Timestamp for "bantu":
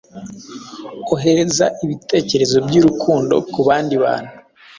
4.03-4.31